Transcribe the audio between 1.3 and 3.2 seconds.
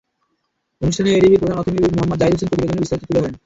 প্রধান অর্থনীতিবিদ মোহাম্মদ জাহিদ হোসেন প্রতিবেদনের বিস্তারিত তুলে